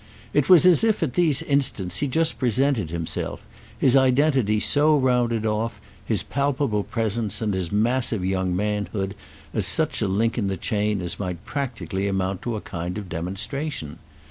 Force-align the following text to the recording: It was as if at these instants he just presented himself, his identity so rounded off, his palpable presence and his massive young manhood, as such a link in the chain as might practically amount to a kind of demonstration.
It 0.33 0.49
was 0.49 0.65
as 0.65 0.83
if 0.83 1.03
at 1.03 1.13
these 1.13 1.43
instants 1.43 1.97
he 1.97 2.07
just 2.07 2.39
presented 2.39 2.89
himself, 2.89 3.43
his 3.77 3.95
identity 3.95 4.59
so 4.59 4.97
rounded 4.97 5.45
off, 5.45 5.79
his 6.03 6.23
palpable 6.23 6.81
presence 6.83 7.39
and 7.39 7.53
his 7.53 7.71
massive 7.71 8.25
young 8.25 8.55
manhood, 8.55 9.13
as 9.53 9.67
such 9.67 10.01
a 10.01 10.07
link 10.07 10.39
in 10.39 10.47
the 10.47 10.57
chain 10.57 11.01
as 11.03 11.19
might 11.19 11.45
practically 11.45 12.07
amount 12.07 12.41
to 12.41 12.55
a 12.55 12.61
kind 12.61 12.97
of 12.97 13.09
demonstration. 13.09 13.99